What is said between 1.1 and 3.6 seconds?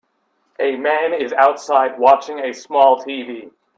is outside watching a small TV.